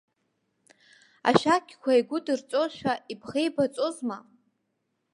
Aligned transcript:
Ашәақьқәа 1.29 1.91
еигәыдырҵозшәа, 1.93 2.93
ибӷеибаҵозма? 3.11 4.17